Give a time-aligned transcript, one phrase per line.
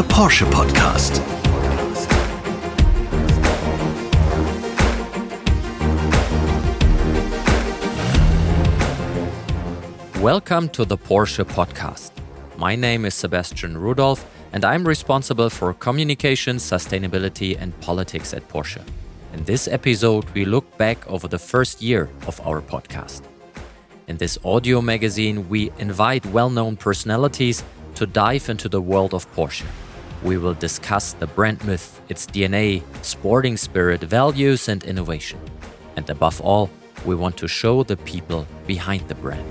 [0.00, 1.14] the Porsche Podcast.
[10.22, 12.12] Welcome to the Porsche Podcast.
[12.56, 14.24] My name is Sebastian Rudolph,
[14.54, 18.80] and I'm responsible for communication, sustainability, and politics at Porsche.
[19.34, 23.20] In this episode, we look back over the first year of our podcast.
[24.08, 27.62] In this audio magazine, we invite well known personalities
[27.96, 29.66] to dive into the world of Porsche.
[30.22, 35.40] We will discuss the brand myth, its DNA, sporting spirit, values, and innovation.
[35.96, 36.70] And above all,
[37.04, 39.46] we want to show the people behind the brand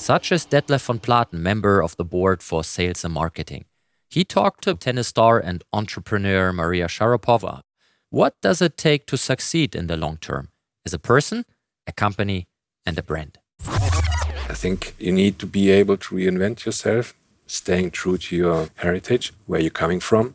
[0.00, 3.66] such as Detlef von Platen, member of the board for sales and marketing.
[4.08, 7.60] He talked to tennis star and entrepreneur Maria Sharapova.
[8.08, 10.48] What does it take to succeed in the long term
[10.84, 11.44] as a person,
[11.86, 12.48] a company,
[12.84, 13.38] and a brand?
[13.66, 17.14] I think you need to be able to reinvent yourself,
[17.50, 20.34] staying true to your heritage, where you're coming from.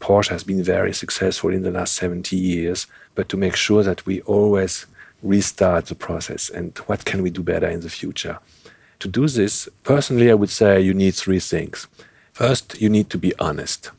[0.00, 4.04] Porsche has been very successful in the last 70 years, but to make sure that
[4.04, 4.86] we always
[5.22, 8.38] restart the process and what can we do better in the future.
[9.00, 11.86] To do this, personally, I would say you need three things.
[12.32, 13.90] First, you need to be honest.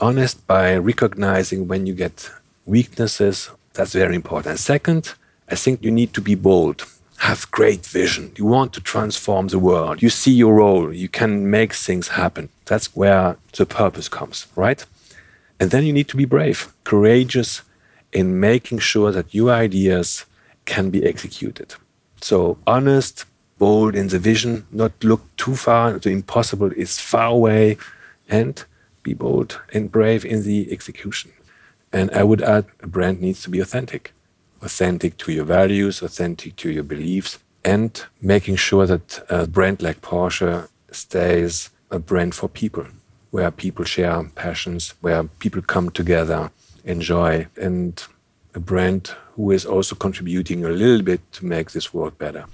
[0.00, 2.30] Honest by recognizing when you get
[2.64, 3.50] weaknesses.
[3.74, 4.58] That's very important.
[4.58, 5.14] Second,
[5.50, 6.86] I think you need to be bold.
[7.18, 8.32] Have great vision.
[8.36, 10.02] You want to transform the world.
[10.02, 10.92] You see your role.
[10.92, 12.48] You can make things happen.
[12.66, 14.84] That's where the purpose comes, right?
[15.58, 17.62] And then you need to be brave, courageous
[18.12, 20.26] in making sure that your ideas
[20.64, 21.74] can be executed.
[22.20, 23.24] So, honest,
[23.58, 25.98] bold in the vision, not look too far.
[25.98, 27.76] The impossible is far away,
[28.28, 28.64] and
[29.02, 31.32] be bold and brave in the execution.
[31.92, 34.13] And I would add a brand needs to be authentic
[34.64, 40.00] authentic to your values, authentic to your beliefs, and making sure that a brand like
[40.00, 42.86] Porsche stays a brand for people,
[43.30, 46.50] where people share passions, where people come together,
[46.84, 48.04] enjoy, and
[48.54, 52.46] a brand who is also contributing a little bit to make this world better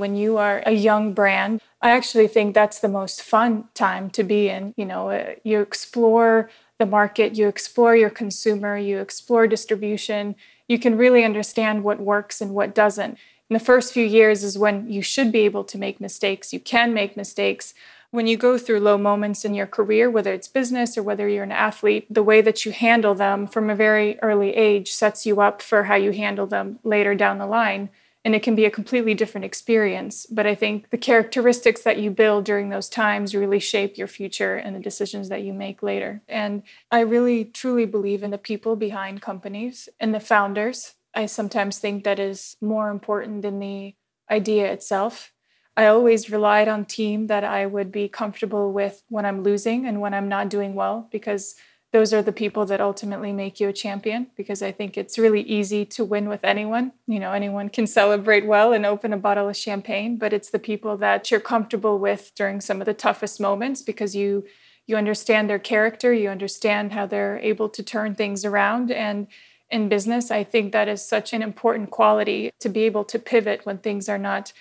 [0.00, 4.24] when you are a young brand, I actually think that's the most fun time to
[4.24, 4.74] be in.
[4.76, 10.34] You know, uh, you explore the market, you explore your consumer, you explore distribution.
[10.70, 13.18] You can really understand what works and what doesn't.
[13.48, 16.52] In the first few years is when you should be able to make mistakes.
[16.52, 17.74] You can make mistakes.
[18.12, 21.42] When you go through low moments in your career, whether it's business or whether you're
[21.42, 25.40] an athlete, the way that you handle them from a very early age sets you
[25.40, 27.90] up for how you handle them later down the line
[28.24, 30.26] and it can be a completely different experience.
[30.26, 34.56] But I think the characteristics that you build during those times really shape your future
[34.56, 36.22] and the decisions that you make later.
[36.28, 40.94] And I really truly believe in the people behind companies and the founders.
[41.14, 43.94] I sometimes think that is more important than the
[44.30, 45.32] idea itself.
[45.76, 50.00] I always relied on team that I would be comfortable with when I'm losing and
[50.00, 51.54] when I'm not doing well because
[51.92, 55.42] those are the people that ultimately make you a champion because I think it's really
[55.42, 56.92] easy to win with anyone.
[57.06, 60.60] You know, anyone can celebrate well and open a bottle of champagne, but it's the
[60.60, 64.44] people that you're comfortable with during some of the toughest moments because you
[64.86, 69.28] you understand their character, you understand how they're able to turn things around and
[69.70, 73.64] in business, I think that is such an important quality to be able to pivot
[73.64, 74.52] when things are not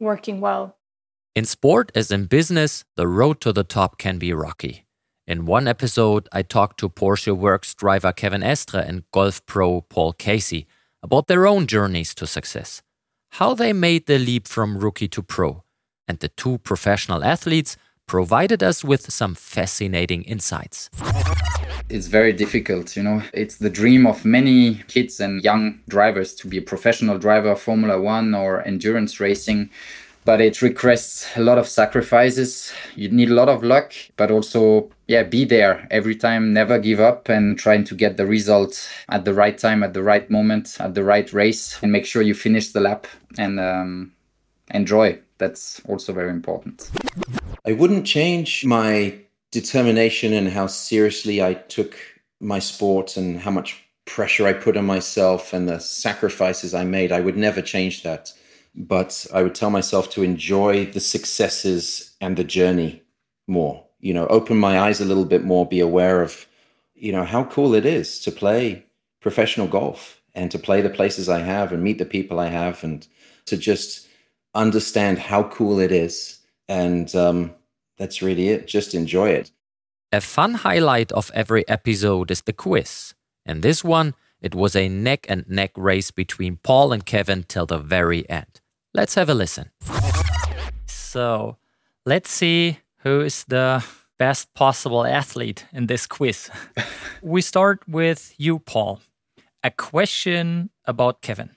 [0.00, 0.76] working well.
[1.34, 4.83] In sport as in business, the road to the top can be rocky.
[5.26, 10.12] In one episode, I talked to Porsche Works driver Kevin Estre and golf pro Paul
[10.12, 10.66] Casey
[11.02, 12.82] about their own journeys to success,
[13.30, 15.64] how they made the leap from rookie to pro,
[16.06, 20.90] and the two professional athletes provided us with some fascinating insights.
[21.88, 23.22] It's very difficult, you know.
[23.32, 27.98] It's the dream of many kids and young drivers to be a professional driver, Formula
[27.98, 29.70] One or endurance racing
[30.24, 32.72] but it requests a lot of sacrifices.
[32.96, 37.00] You need a lot of luck, but also, yeah, be there every time, never give
[37.00, 40.76] up, and trying to get the result at the right time, at the right moment,
[40.80, 44.12] at the right race, and make sure you finish the lap and um,
[44.70, 45.18] enjoy.
[45.38, 46.90] That's also very important.
[47.66, 49.18] I wouldn't change my
[49.50, 51.94] determination and how seriously I took
[52.40, 57.12] my sport and how much pressure I put on myself and the sacrifices I made.
[57.12, 58.32] I would never change that
[58.74, 63.02] but I would tell myself to enjoy the successes and the journey
[63.46, 63.84] more.
[64.00, 66.46] You know, open my eyes a little bit more, be aware of,
[66.94, 68.84] you know, how cool it is to play
[69.20, 72.84] professional golf and to play the places I have and meet the people I have
[72.84, 73.06] and
[73.46, 74.06] to just
[74.54, 76.40] understand how cool it is.
[76.68, 77.54] And um,
[77.96, 78.66] that's really it.
[78.66, 79.50] Just enjoy it.
[80.12, 83.14] A fun highlight of every episode is the quiz.
[83.46, 87.66] And this one, it was a neck and neck race between Paul and Kevin till
[87.66, 88.60] the very end.
[88.96, 89.70] Let's have a listen.
[90.86, 91.56] So
[92.06, 93.84] let's see who is the
[94.18, 96.48] best possible athlete in this quiz.
[97.22, 99.00] we start with you, Paul.
[99.64, 101.50] A question about Kevin.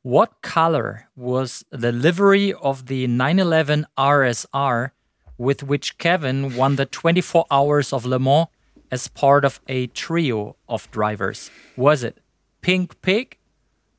[0.00, 4.92] What color was the livery of the 911 RSR
[5.36, 8.46] with which Kevin won the 24 Hours of Le Mans
[8.90, 11.50] as part of a trio of drivers?
[11.76, 12.22] Was it
[12.62, 13.36] Pink Pig,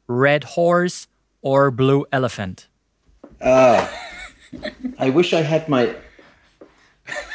[0.08, 1.08] Red Horse,
[1.42, 2.68] or Blue Elephant?
[3.42, 3.88] Uh,
[5.00, 5.96] I wish I had my.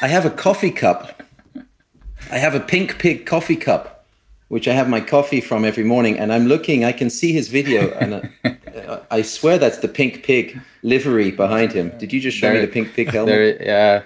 [0.00, 1.22] I have a coffee cup.
[2.30, 3.92] I have a Pink Pig coffee cup
[4.52, 6.84] which I have my coffee from every morning, and I'm looking.
[6.84, 11.72] I can see his video, and uh, I swear that's the pink pig livery behind
[11.72, 11.90] him.
[11.96, 13.58] Did you just show there, me the pink pig helmet?
[13.58, 14.02] There, yeah.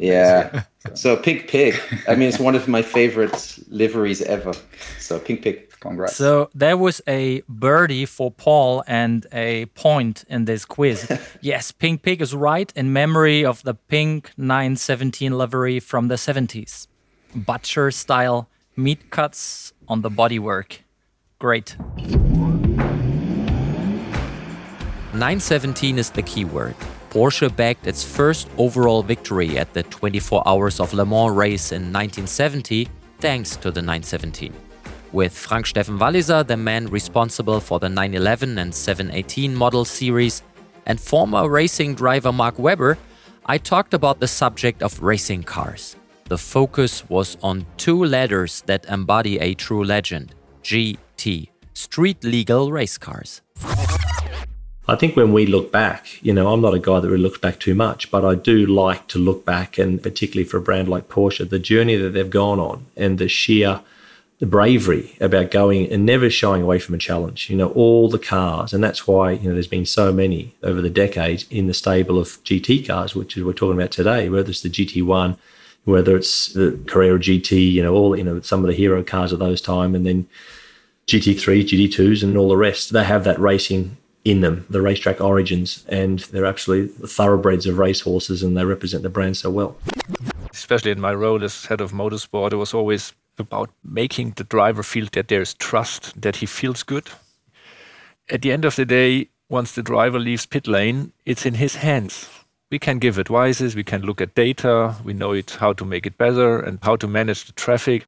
[0.00, 0.64] Yeah.
[0.94, 1.80] So pink pig.
[2.06, 4.52] I mean, it's one of my favorite liveries ever.
[4.98, 5.70] So pink pig.
[5.80, 6.16] Congrats.
[6.16, 11.10] So there was a birdie for Paul and a point in this quiz.
[11.42, 16.86] yes, Pink Pig is right in memory of the pink 917 livery from the 70s.
[17.34, 20.78] Butcher style meat cuts on the bodywork.
[21.38, 21.76] Great.
[25.12, 26.76] 917 is the keyword.
[27.14, 31.92] Porsche bagged its first overall victory at the 24 Hours of Le Mans race in
[31.92, 32.88] 1970
[33.20, 34.52] thanks to the 917.
[35.12, 40.42] With Frank Steffen Walliser, the man responsible for the 911 and 718 model series,
[40.86, 42.98] and former racing driver Mark Webber,
[43.46, 45.94] I talked about the subject of racing cars.
[46.24, 50.34] The focus was on two letters that embody a true legend
[50.64, 53.40] GT, street legal race cars.
[54.86, 57.38] I think when we look back, you know, I'm not a guy that really looks
[57.38, 60.88] back too much, but I do like to look back, and particularly for a brand
[60.88, 63.80] like Porsche, the journey that they've gone on and the sheer
[64.40, 67.48] the bravery about going and never shying away from a challenge.
[67.48, 70.82] You know, all the cars, and that's why you know there's been so many over
[70.82, 74.28] the decades in the stable of GT cars, which is we're talking about today.
[74.28, 75.38] Whether it's the GT1,
[75.84, 79.32] whether it's the Carrera GT, you know, all you know, some of the hero cars
[79.32, 80.26] of those time, and then
[81.06, 82.92] GT3, GT2s, and all the rest.
[82.92, 88.42] They have that racing in them, the racetrack origins, and they're absolutely thoroughbreds of racehorses,
[88.42, 89.76] and they represent the brand so well.
[90.50, 94.82] Especially in my role as head of motorsport, it was always about making the driver
[94.82, 97.10] feel that there's trust, that he feels good.
[98.30, 101.76] At the end of the day, once the driver leaves pit lane, it's in his
[101.76, 102.28] hands
[102.74, 106.06] we can give advices, we can look at data, we know it how to make
[106.06, 108.04] it better and how to manage the traffic.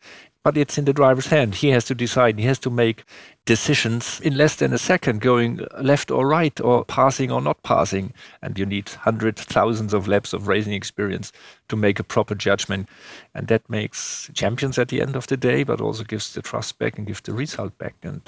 [0.47, 1.57] But it's in the driver's hand.
[1.57, 2.39] He has to decide.
[2.39, 3.03] He has to make
[3.47, 8.13] decisions in less than a second, going left or right, or passing or not passing.
[8.43, 11.33] And you need hundreds, thousands of laps of racing experience
[11.69, 12.89] to make a proper judgment.
[13.35, 16.79] And that makes champions at the end of the day, but also gives the trust
[16.79, 17.97] back and gives the result back.
[18.05, 18.23] And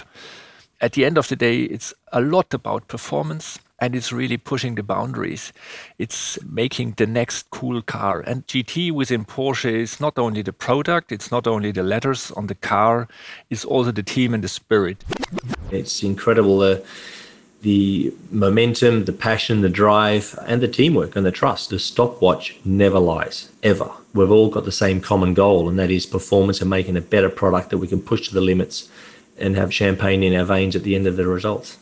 [0.81, 4.75] at the end of the day, it's a lot about performance and it's really pushing
[4.75, 5.53] the boundaries.
[5.99, 8.21] It's making the next cool car.
[8.21, 12.49] And GT within Porsche is not only the product, it's not only the letters on
[12.49, 13.09] the car,
[13.51, 15.05] it's also the team and the spirit.
[15.71, 16.85] It's incredible the
[17.61, 21.71] the momentum, the passion, the drive, and the teamwork and the trust.
[21.71, 23.91] The stopwatch never lies, ever.
[24.15, 27.29] We've all got the same common goal, and that is performance and making a better
[27.29, 28.89] product that we can push to the limits
[29.39, 31.79] and have champagne in our veins at the end of the results.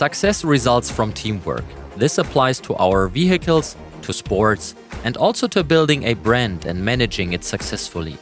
[0.00, 1.66] Success results from teamwork.
[1.94, 7.34] This applies to our vehicles, to sports, and also to building a brand and managing
[7.34, 8.16] it successfully.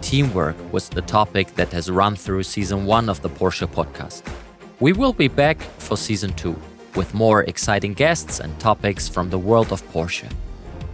[0.00, 4.22] Teamwork was the topic that has run through season one of the Porsche podcast.
[4.80, 6.60] We will be back for season two
[6.96, 10.28] with more exciting guests and topics from the world of Porsche.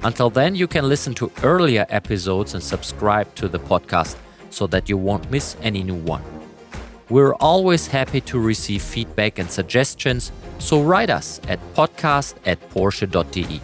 [0.03, 4.17] Until then, you can listen to earlier episodes and subscribe to the podcast
[4.51, 6.36] so that you won't miss any new one.
[7.09, 13.61] We're always happy to receive feedback and suggestions, so write us at podcast at porsche.de.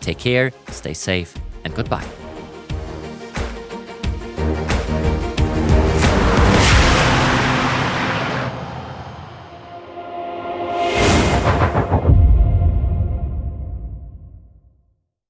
[0.00, 1.34] Take care, stay safe,
[1.64, 2.25] and goodbye.